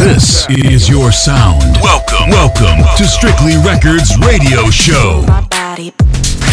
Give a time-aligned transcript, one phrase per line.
[0.00, 1.76] This is your sound.
[1.82, 5.26] Welcome, welcome to Strictly Records Radio Show.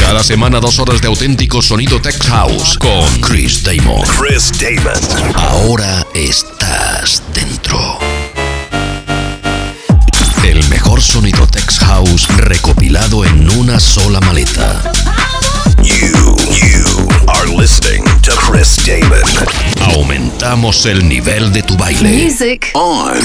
[0.01, 4.03] Cada semana dos horas de auténtico sonido tech house con Chris Damon.
[4.19, 5.33] Chris Damon.
[5.33, 7.79] Ahora estás dentro.
[10.43, 14.91] El mejor sonido tech house recopilado en una sola maleta.
[15.81, 19.21] You, you are listening to Chris Damon.
[19.95, 22.09] Aumentamos el nivel de tu baile.
[22.09, 22.71] Music.
[22.73, 23.17] On.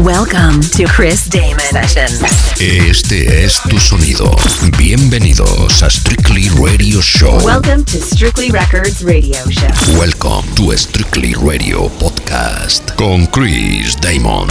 [0.00, 2.22] Welcome to Chris Damon Sessions.
[2.58, 4.34] Este es tu sonido.
[4.78, 7.38] Bienvenidos a Strictly Radio Show.
[7.44, 9.98] Welcome to Strictly Records Radio Show.
[9.98, 14.48] Welcome to Strictly Radio Podcast con Chris Damon.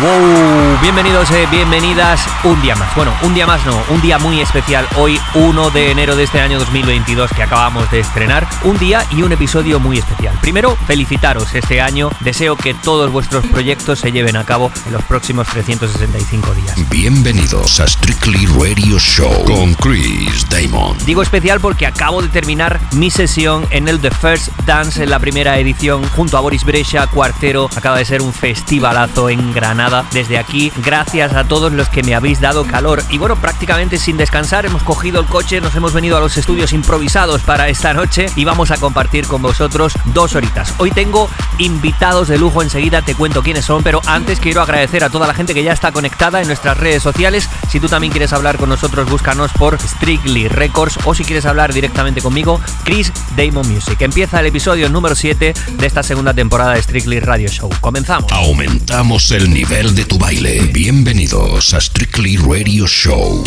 [0.00, 2.94] Wow, bienvenidos, eh, bienvenidas un día más.
[2.94, 4.86] Bueno, un día más no, un día muy especial.
[4.96, 8.46] Hoy, 1 de enero de este año 2022 que acabamos de estrenar.
[8.64, 10.38] Un día y un episodio muy especial.
[10.42, 12.10] Primero, felicitaros este año.
[12.20, 16.90] Deseo que todos vuestros proyectos se lleven a cabo en los próximos 365 días.
[16.90, 20.96] Bienvenidos a Strictly Radio Show con Chris Damon.
[21.04, 25.18] Digo especial porque acabo de terminar mi sesión en el The First Dance en la
[25.18, 27.68] primera edición junto a Boris Brescia, Cuartero.
[27.76, 30.04] Acaba de ser un festivalazo en Granada.
[30.12, 33.02] Desde aquí, gracias a todos los que me habéis dado calor.
[33.10, 36.72] Y bueno, prácticamente sin descansar hemos cogido el coche, nos hemos venido a los estudios
[36.72, 40.74] improvisados para esta noche y vamos a compartir con vosotros dos horitas.
[40.78, 45.10] Hoy tengo invitados de lujo, enseguida te cuento quiénes son, pero antes quiero agradecer a
[45.10, 47.48] toda la gente que ya está conectada en nuestras redes sociales.
[47.70, 51.72] Si tú también quieres hablar con nosotros, búscanos por Strictly Records o si quieres hablar
[51.72, 54.00] directamente conmigo, Chris Damon Music.
[54.00, 57.70] Empieza el episodio número 7 de esta segunda temporada de Strictly Radio Show.
[57.80, 58.32] Comenzamos.
[58.32, 60.60] Aumentamos el nivel de tu baile.
[60.72, 63.44] Bienvenidos a Strictly Radio Show.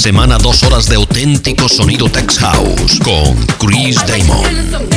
[0.00, 4.89] Semana dos horas de auténtico sonido Tex House con Chris Damon.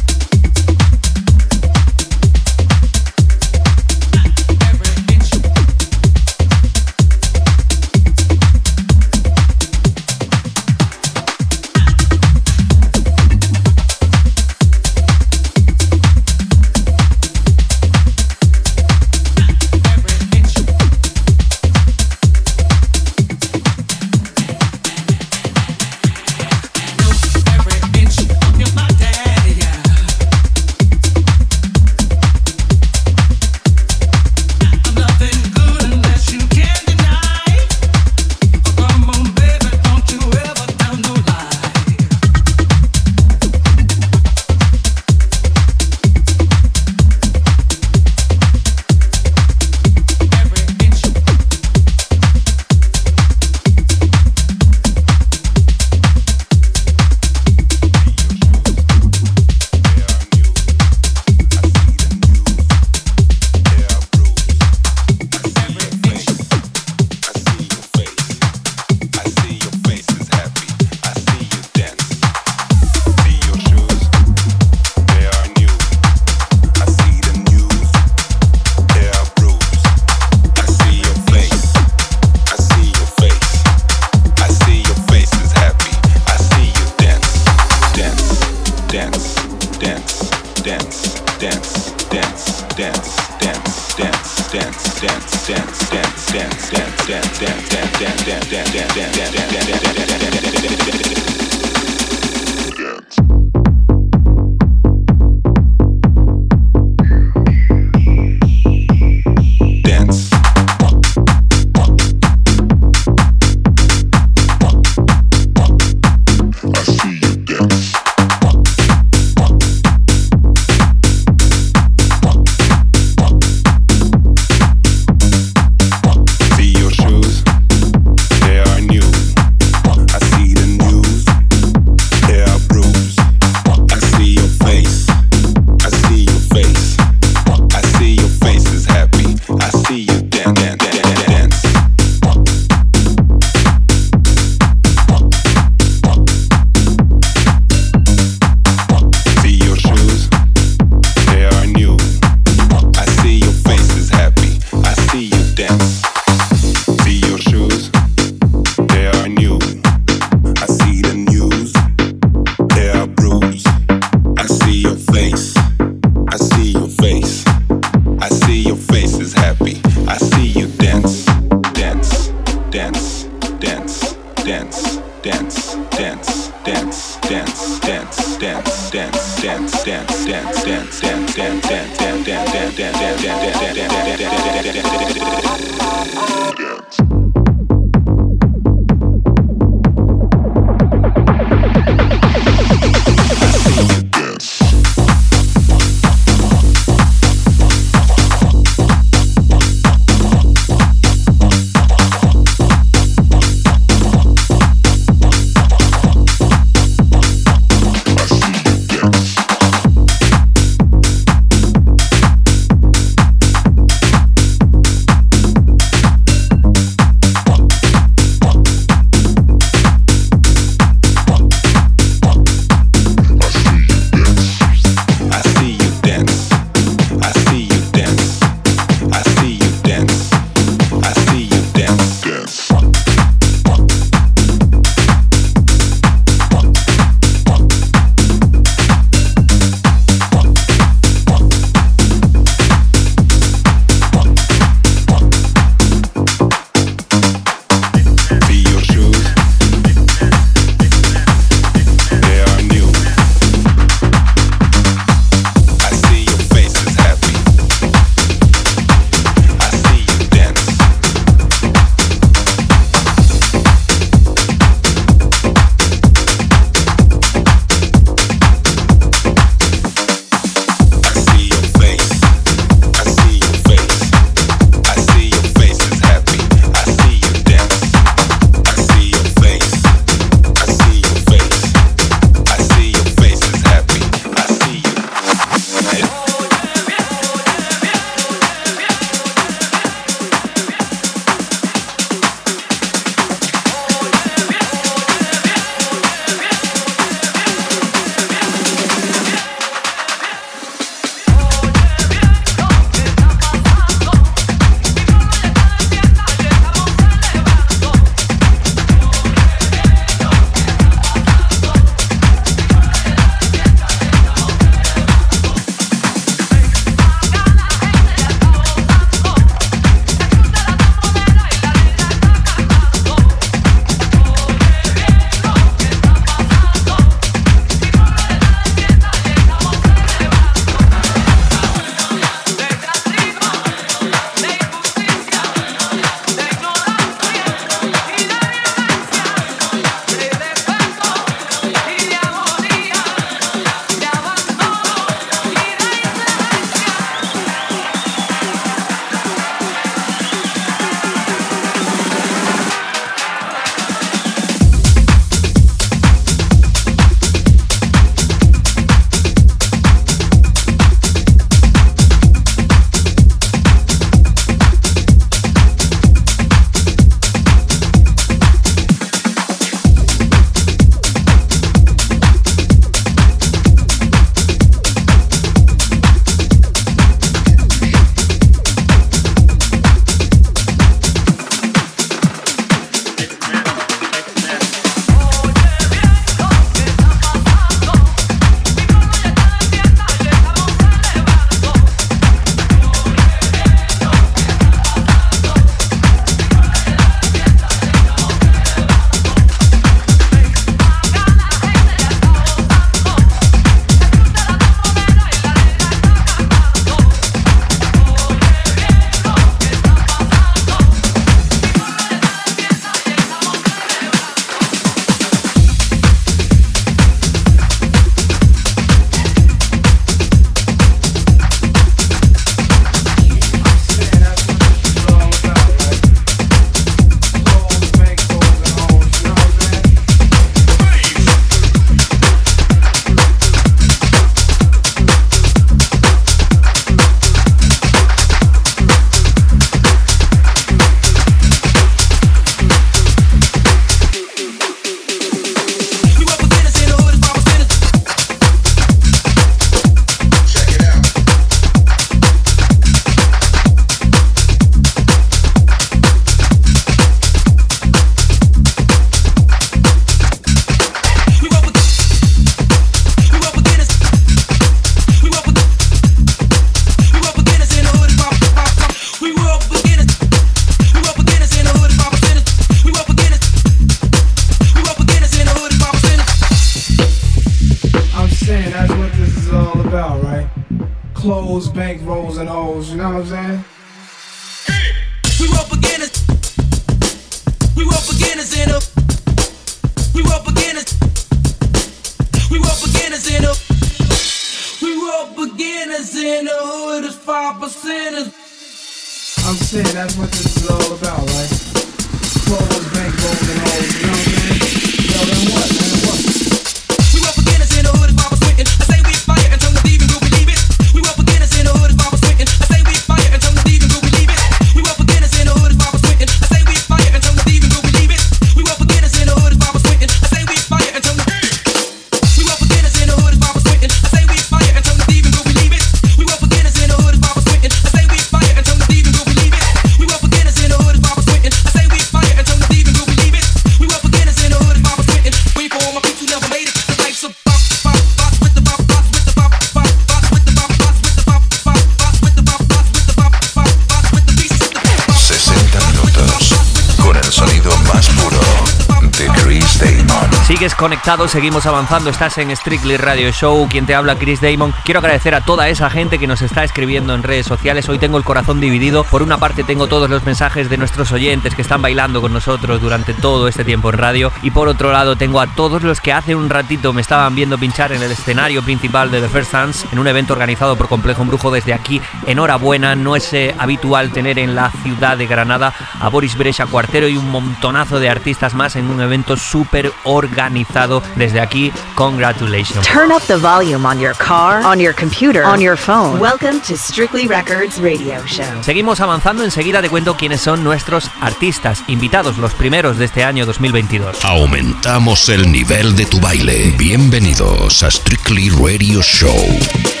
[550.81, 554.73] Connect seguimos avanzando, estás en Strictly Radio Show, quien te habla Chris Damon.
[554.83, 557.87] Quiero agradecer a toda esa gente que nos está escribiendo en redes sociales.
[557.89, 559.03] Hoy tengo el corazón dividido.
[559.03, 562.81] Por una parte tengo todos los mensajes de nuestros oyentes que están bailando con nosotros
[562.81, 564.31] durante todo este tiempo en radio.
[564.41, 567.57] Y por otro lado tengo a todos los que hace un ratito me estaban viendo
[567.57, 571.25] pinchar en el escenario principal de The First Dance en un evento organizado por Complejo
[571.25, 572.01] Brujo desde aquí.
[572.25, 577.07] Enhorabuena, no es eh, habitual tener en la ciudad de Granada a Boris Brescia Cuartero
[577.07, 581.71] y un montonazo de artistas más en un evento súper organizado desde aquí.
[581.95, 582.85] Congratulations.
[582.87, 586.19] Turn up the volume on your car, on your computer, on your phone.
[586.19, 588.63] Welcome to Strictly Records Radio Show.
[588.63, 593.45] Seguimos avanzando, enseguida te cuento quiénes son nuestros artistas invitados, los primeros de este año
[593.45, 594.23] 2022.
[594.25, 596.73] Aumentamos el nivel de tu baile.
[596.77, 600.00] Bienvenidos a Strictly Radio Show.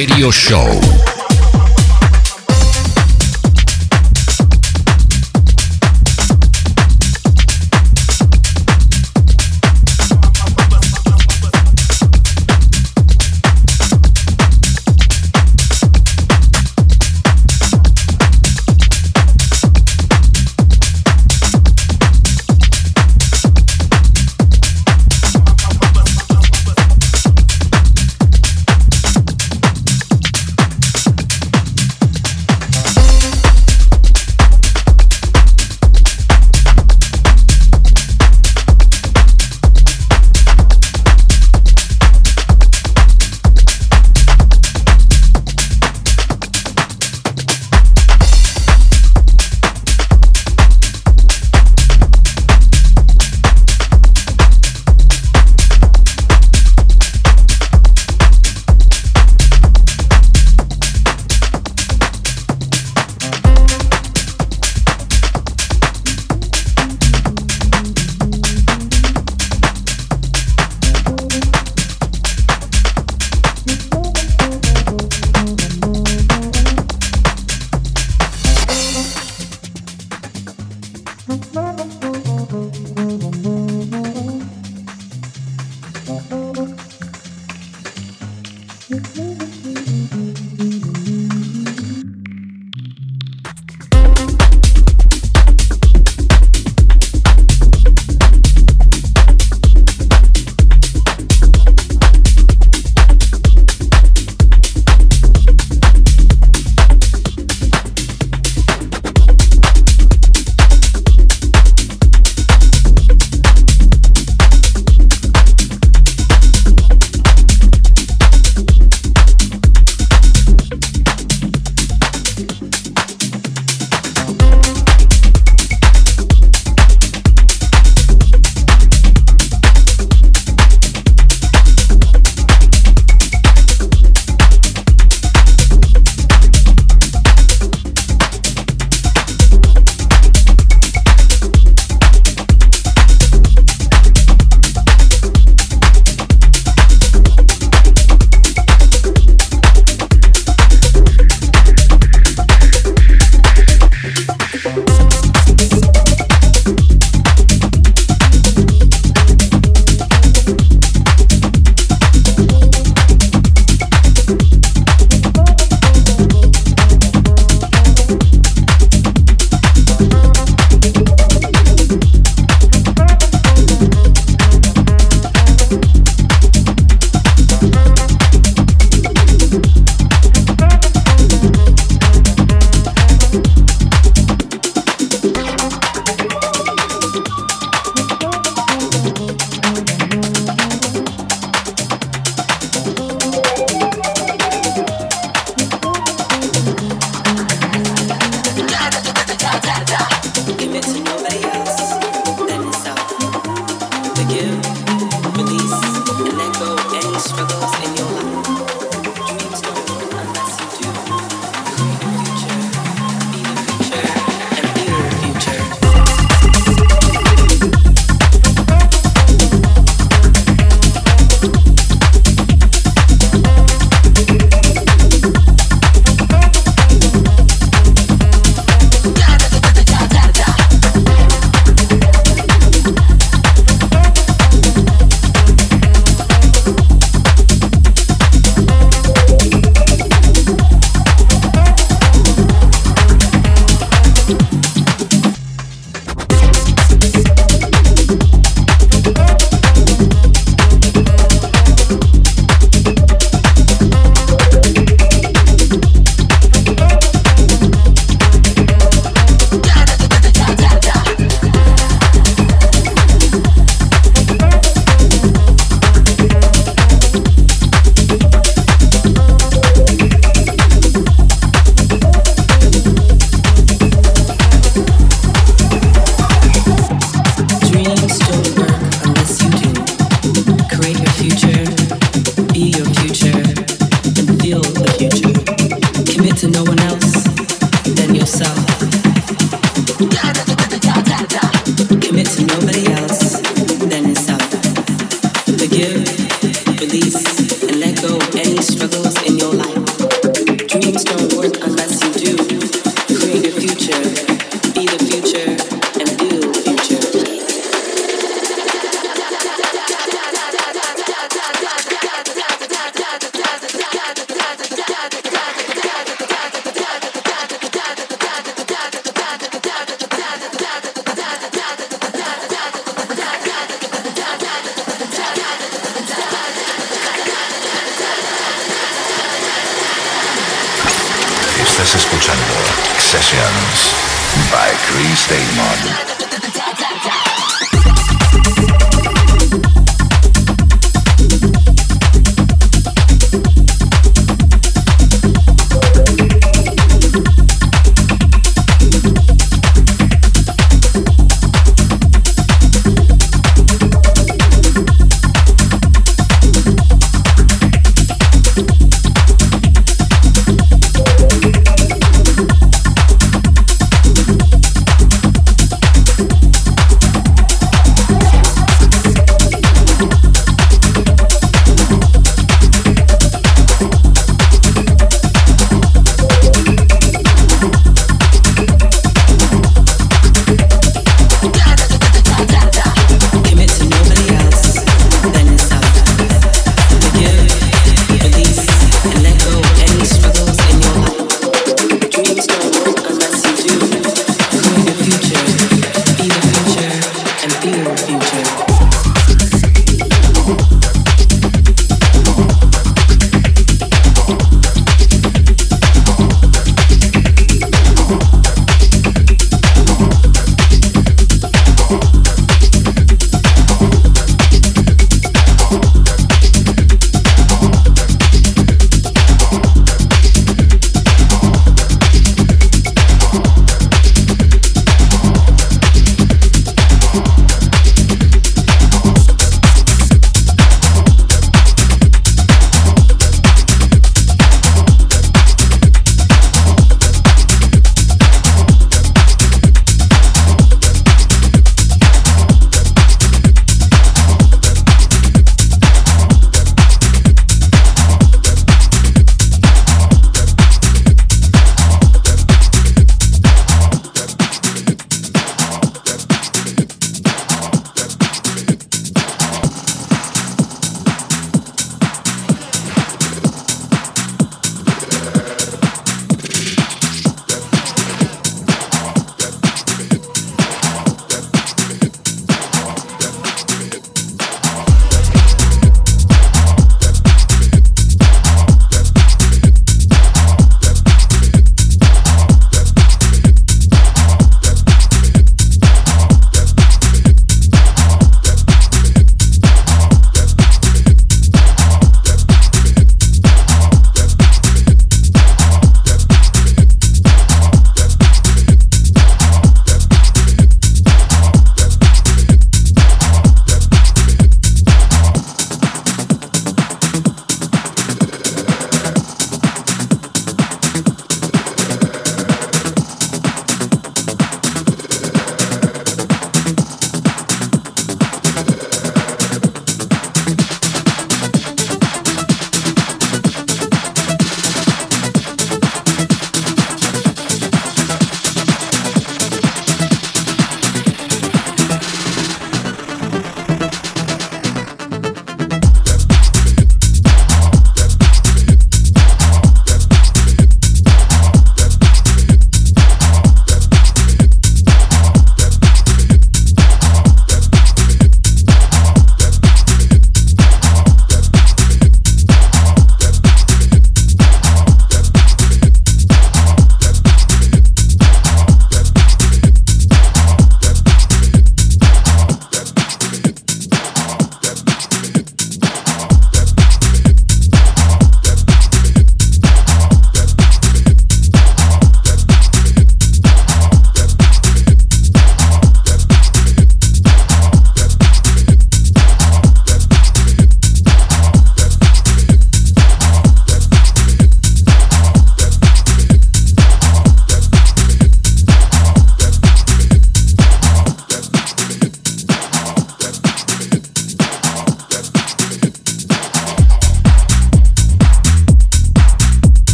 [0.00, 1.09] Radio Show.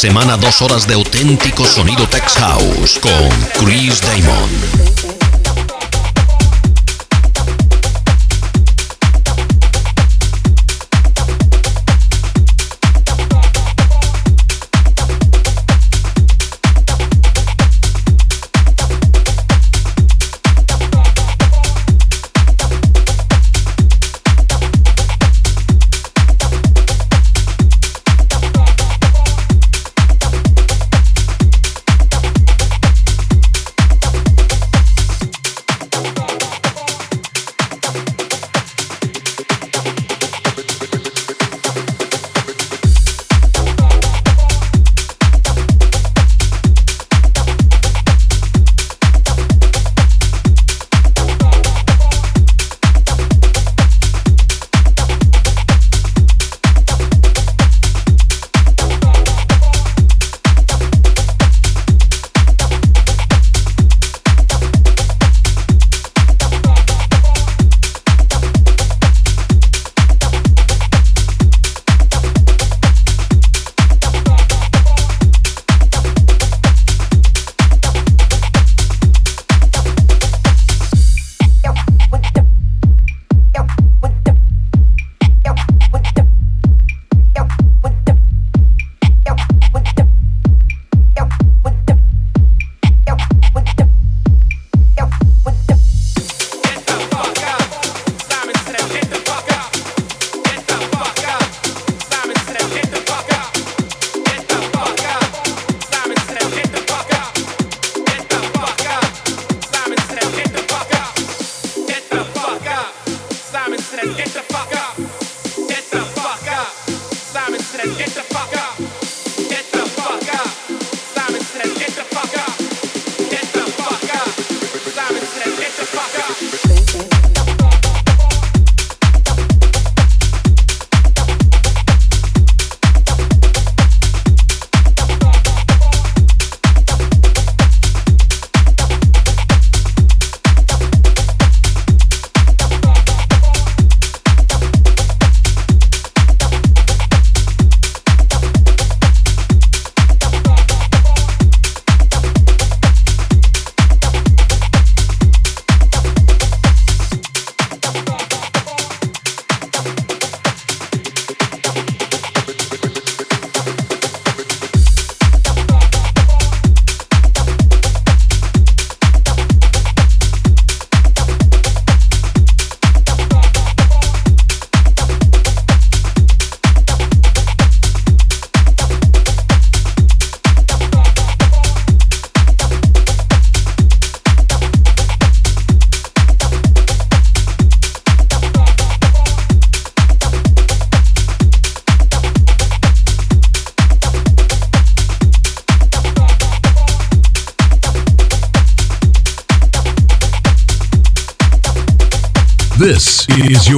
[0.00, 3.28] Semana dos horas de auténtico sonido Tech House con
[3.58, 4.99] Chris Damon.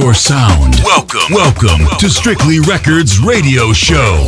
[0.03, 0.75] Your sound.
[0.83, 4.27] Welcome, welcome to Strictly Records Radio Show.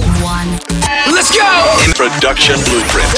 [1.11, 1.77] Let's go!
[1.85, 3.11] In production blueprint.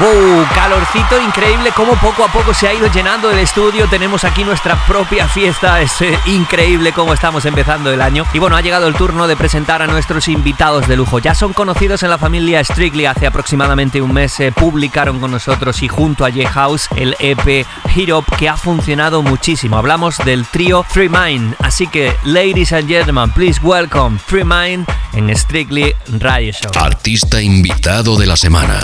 [0.00, 0.46] ¡Wow!
[0.54, 3.88] Calorcito increíble, como poco a poco se ha ido llenando el estudio.
[3.88, 5.80] Tenemos aquí nuestra propia fiesta.
[5.80, 8.24] Es eh, increíble cómo estamos empezando el año.
[8.32, 11.18] Y bueno, ha llegado el turno de presentar a nuestros invitados de lujo.
[11.18, 13.06] Ya son conocidos en la familia Strictly.
[13.06, 18.12] Hace aproximadamente un mes se publicaron con nosotros y junto a J-House el EP Hit
[18.12, 19.78] Up que ha funcionado muchísimo.
[19.78, 21.56] Hablamos del trío Free Mind.
[21.58, 26.70] Así que, ladies and gentlemen, please welcome Free Mind en Strictly Radio Show.
[26.80, 28.78] Artista invitado de la semana.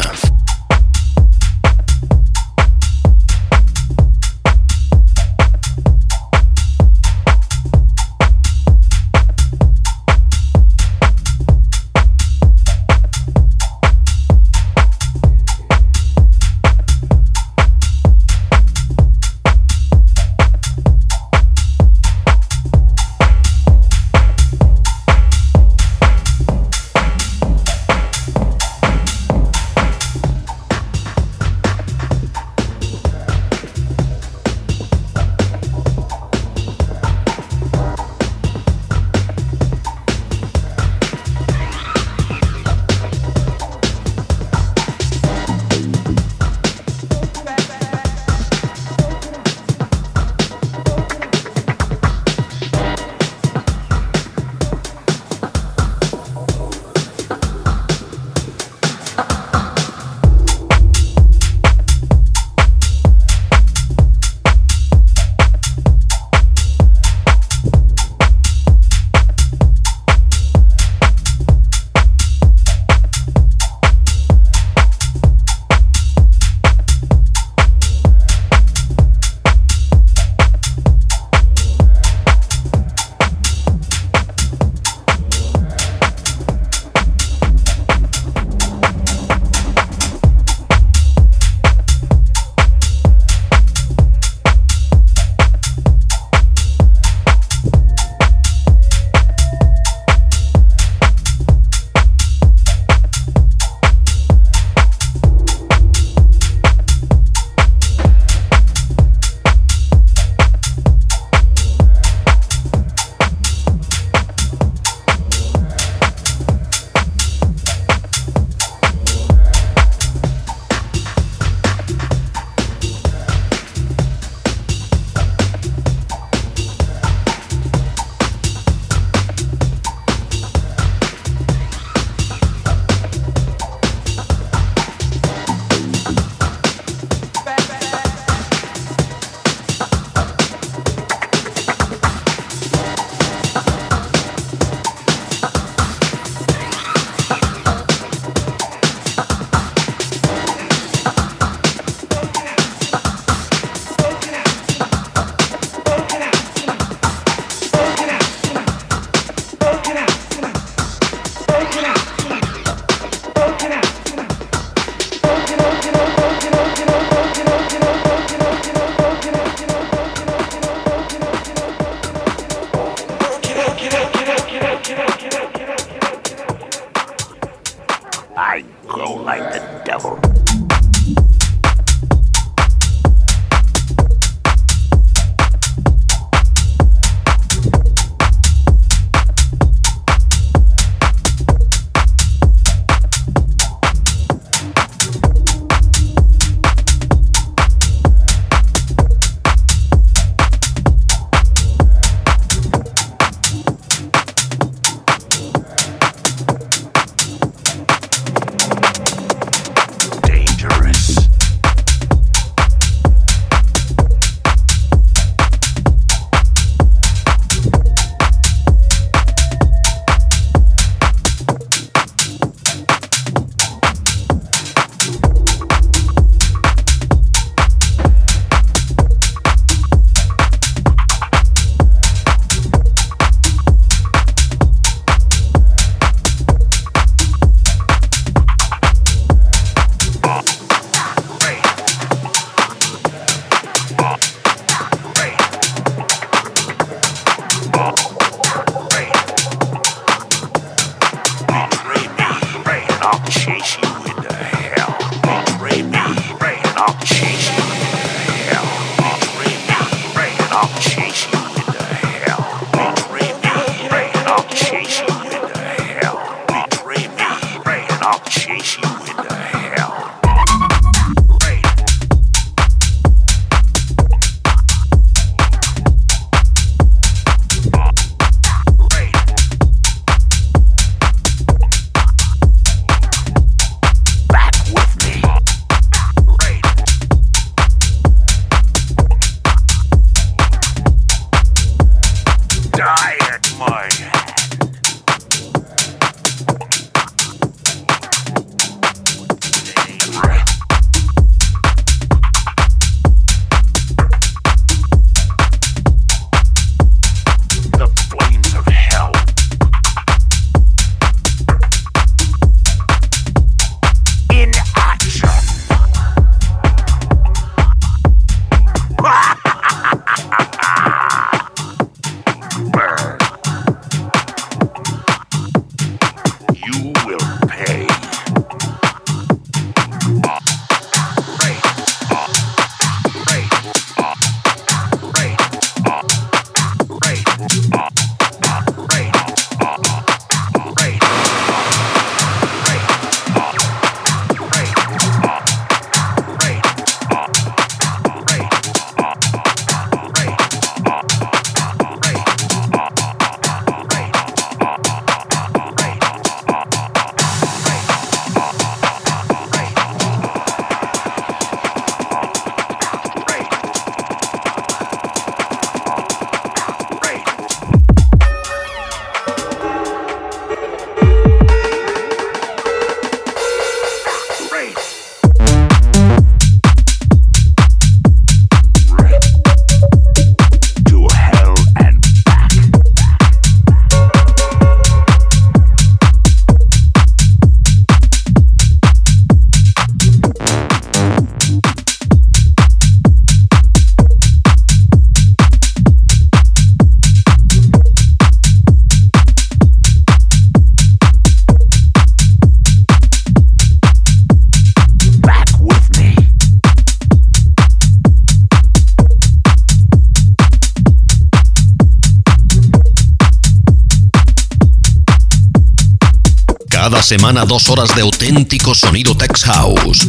[417.05, 420.09] Semana dos horas de auténtico sonido Tex House.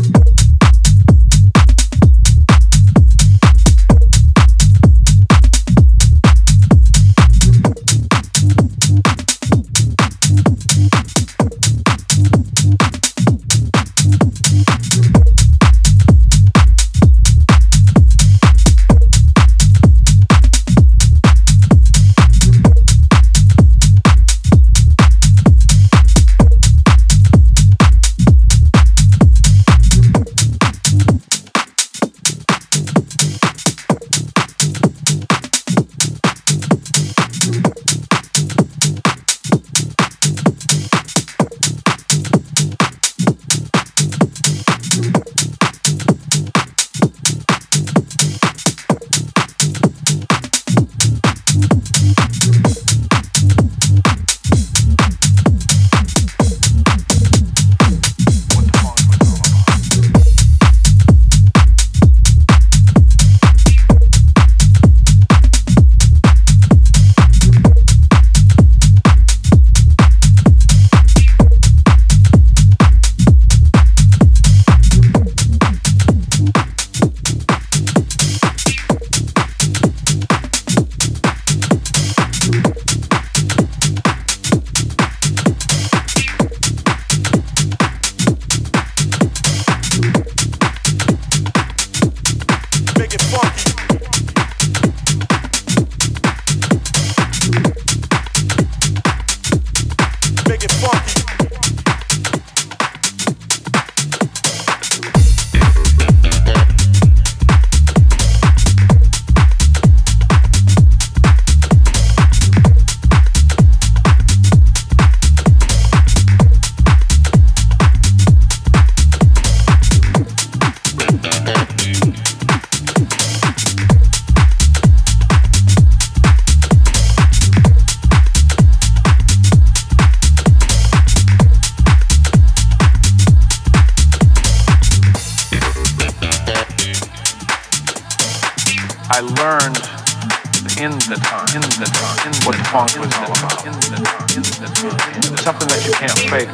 [145.46, 146.50] something that you can't fake.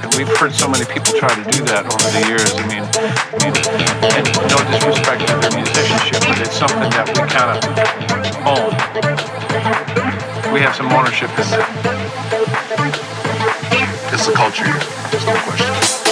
[0.00, 2.48] And we've heard so many people try to do that over the years.
[2.56, 3.52] I mean, I mean
[4.16, 7.60] and no disrespect to their musicianship, but it's something that we kind of
[8.48, 8.72] own.
[10.48, 11.68] We have some ownership in that.
[14.14, 14.80] It's the culture here.
[15.12, 16.09] There's no question.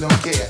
[0.00, 0.49] Welcome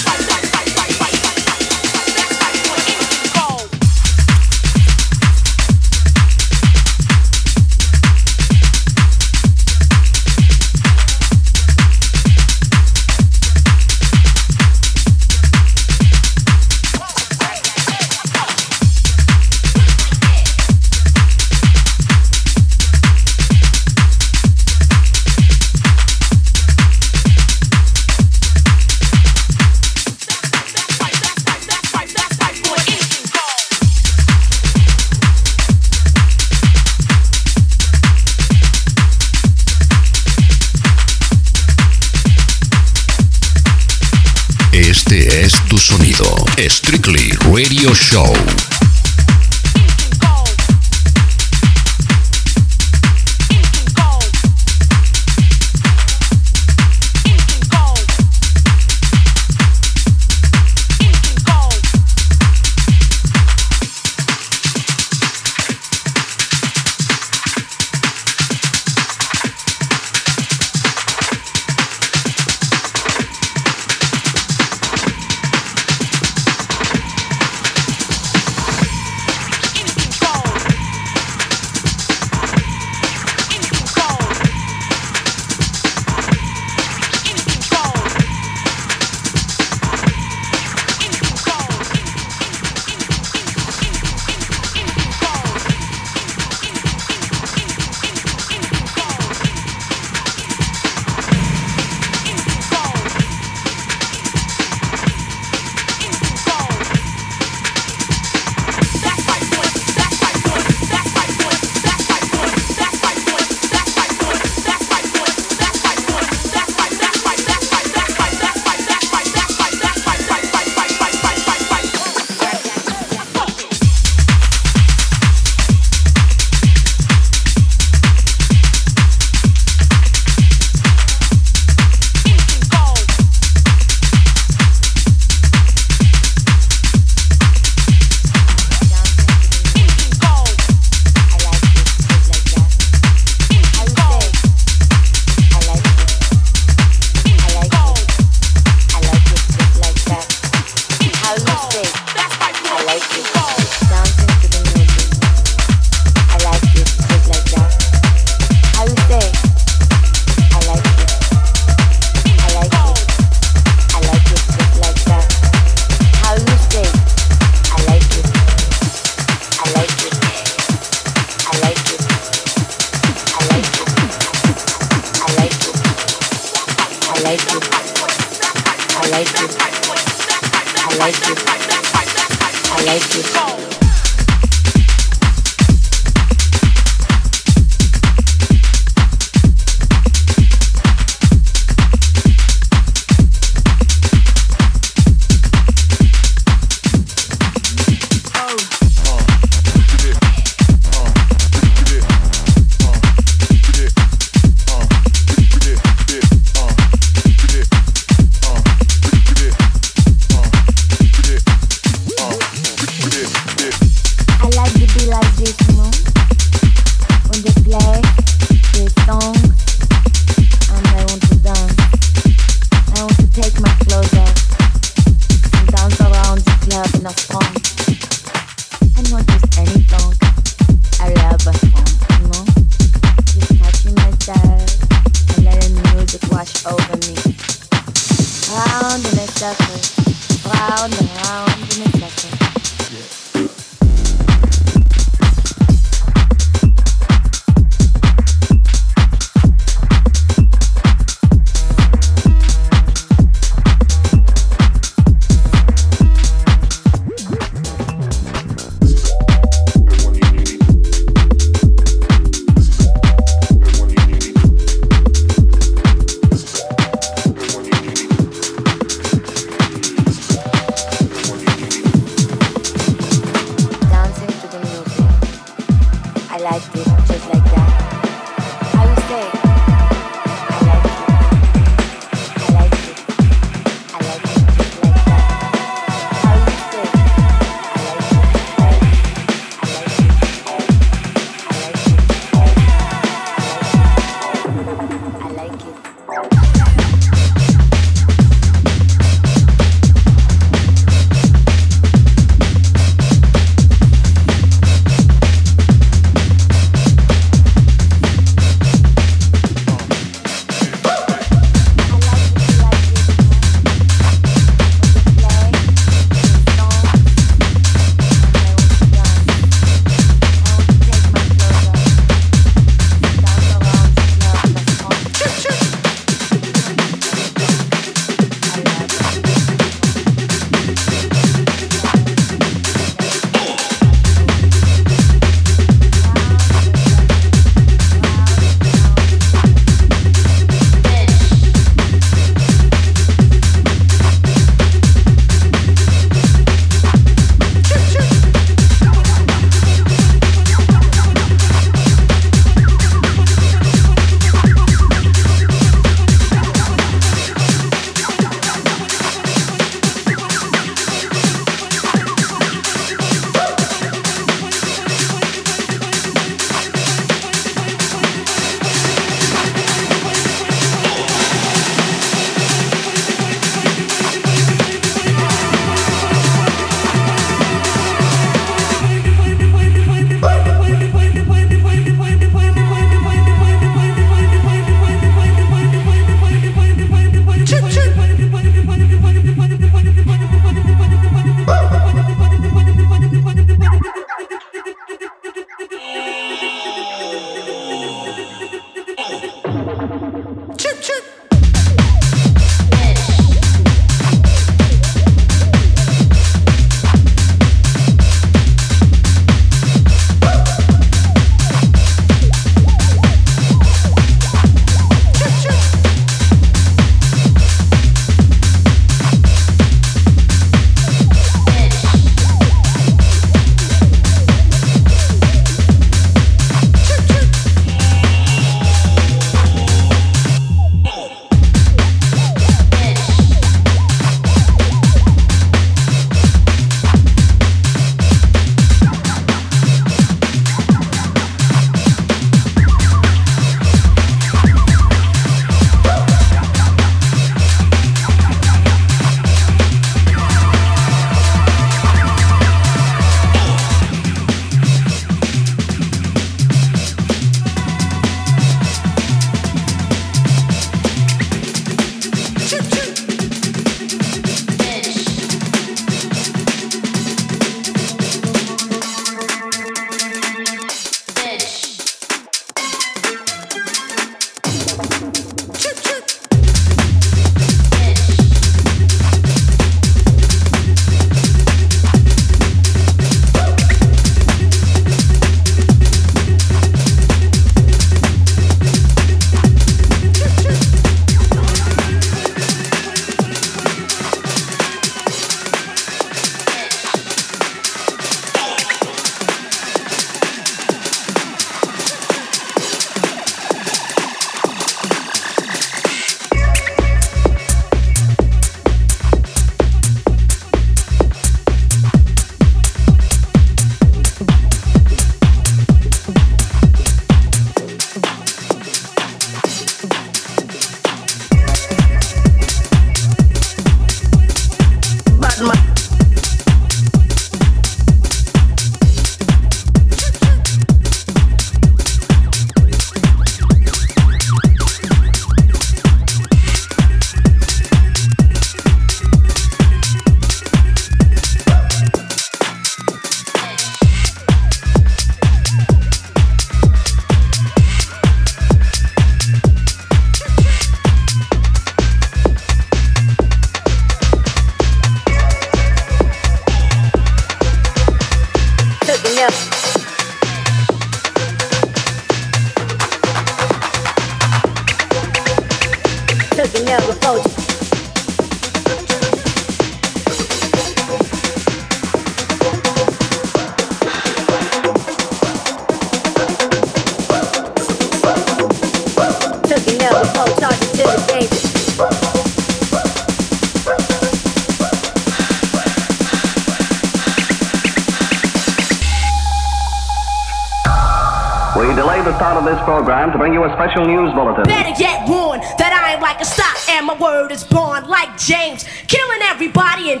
[597.02, 600.00] word is born like James, killing everybody and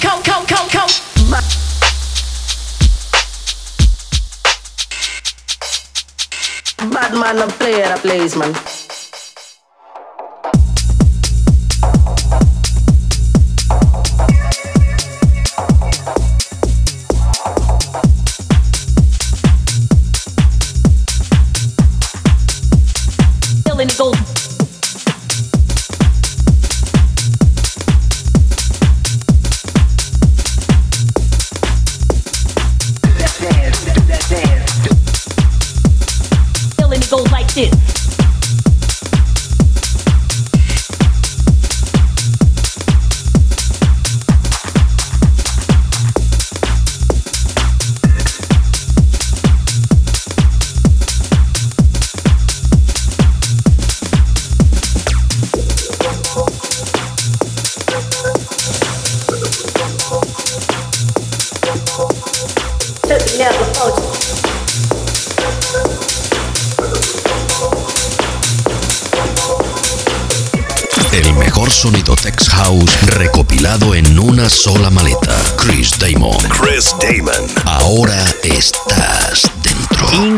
[0.00, 0.86] co co co co.
[6.90, 8.83] Bad man, no play at a place, man.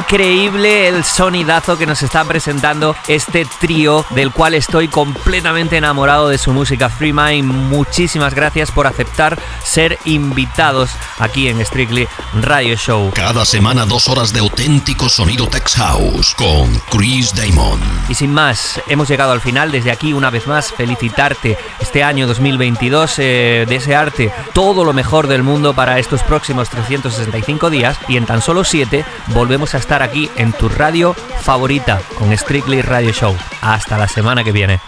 [0.09, 0.86] Increíble
[1.17, 6.91] sonidazo que nos está presentando este trío del cual estoy completamente enamorado de su música
[6.91, 7.51] Free Mind.
[7.51, 12.07] Muchísimas gracias por aceptar ser invitados aquí en Strictly
[12.43, 13.13] Radio Show.
[13.15, 17.81] Cada semana dos horas de auténtico sonido Tex House con Chris Damon.
[18.11, 19.73] Y sin más, hemos llegado al final.
[19.73, 25.43] Desde aquí, una vez más, felicitarte este año 2022, eh, desearte todo lo mejor del
[25.43, 27.99] mundo para estos próximos 365 días.
[28.07, 32.83] Y en tan solo 7 volvemos a estar aquí en tu radio favorita con Strictly
[32.83, 33.37] Radio Show.
[33.61, 34.81] Hasta la semana que viene.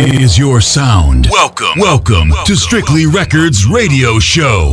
[0.00, 1.28] Is your sound.
[1.30, 1.78] Welcome.
[1.78, 4.72] Welcome to Strictly Records Radio Show.